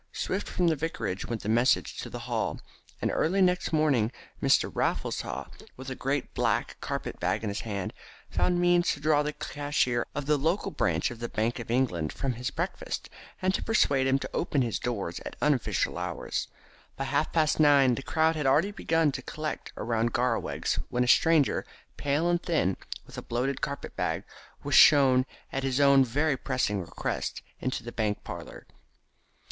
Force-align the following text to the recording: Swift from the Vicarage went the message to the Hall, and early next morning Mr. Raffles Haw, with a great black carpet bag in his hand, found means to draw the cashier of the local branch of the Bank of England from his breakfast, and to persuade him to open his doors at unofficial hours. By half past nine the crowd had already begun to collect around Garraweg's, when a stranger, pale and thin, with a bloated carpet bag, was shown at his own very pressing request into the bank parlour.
Swift 0.13 0.47
from 0.49 0.67
the 0.67 0.75
Vicarage 0.75 1.27
went 1.27 1.43
the 1.43 1.47
message 1.47 1.99
to 1.99 2.09
the 2.09 2.25
Hall, 2.25 2.59
and 3.03 3.11
early 3.11 3.39
next 3.39 3.71
morning 3.71 4.11
Mr. 4.41 4.71
Raffles 4.73 5.21
Haw, 5.21 5.45
with 5.77 5.91
a 5.91 5.93
great 5.95 6.33
black 6.33 6.75
carpet 6.81 7.19
bag 7.19 7.43
in 7.43 7.49
his 7.49 7.59
hand, 7.59 7.93
found 8.27 8.59
means 8.59 8.91
to 8.93 8.99
draw 8.99 9.21
the 9.21 9.31
cashier 9.31 10.07
of 10.15 10.25
the 10.25 10.39
local 10.39 10.71
branch 10.71 11.11
of 11.11 11.19
the 11.19 11.29
Bank 11.29 11.59
of 11.59 11.69
England 11.69 12.11
from 12.11 12.33
his 12.33 12.49
breakfast, 12.49 13.11
and 13.43 13.53
to 13.53 13.61
persuade 13.61 14.07
him 14.07 14.17
to 14.17 14.29
open 14.33 14.63
his 14.63 14.79
doors 14.79 15.19
at 15.23 15.35
unofficial 15.39 15.99
hours. 15.99 16.47
By 16.97 17.03
half 17.03 17.31
past 17.31 17.59
nine 17.59 17.93
the 17.93 18.01
crowd 18.01 18.35
had 18.35 18.47
already 18.47 18.71
begun 18.71 19.11
to 19.11 19.21
collect 19.21 19.71
around 19.77 20.13
Garraweg's, 20.15 20.79
when 20.89 21.03
a 21.03 21.07
stranger, 21.07 21.63
pale 21.97 22.27
and 22.27 22.41
thin, 22.41 22.75
with 23.05 23.19
a 23.19 23.21
bloated 23.21 23.61
carpet 23.61 23.95
bag, 23.95 24.23
was 24.63 24.73
shown 24.73 25.27
at 25.51 25.61
his 25.61 25.79
own 25.79 26.03
very 26.03 26.37
pressing 26.37 26.81
request 26.81 27.43
into 27.59 27.83
the 27.83 27.91
bank 27.91 28.23
parlour. 28.23 28.65